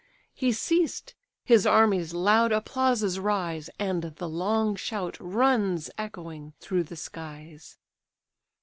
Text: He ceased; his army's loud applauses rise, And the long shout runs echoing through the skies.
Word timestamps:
He 0.33 0.51
ceased; 0.51 1.13
his 1.43 1.67
army's 1.67 2.11
loud 2.11 2.51
applauses 2.51 3.19
rise, 3.19 3.69
And 3.77 4.01
the 4.15 4.27
long 4.27 4.75
shout 4.75 5.15
runs 5.19 5.91
echoing 5.95 6.53
through 6.59 6.85
the 6.85 6.95
skies. 6.95 7.77